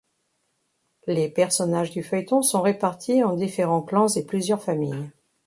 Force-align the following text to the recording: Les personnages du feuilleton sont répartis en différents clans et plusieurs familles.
Les 1.05 1.29
personnages 1.29 1.91
du 1.91 2.01
feuilleton 2.01 2.41
sont 2.41 2.63
répartis 2.63 3.23
en 3.23 3.35
différents 3.35 3.83
clans 3.83 4.07
et 4.07 4.25
plusieurs 4.25 4.63
familles. 4.63 5.11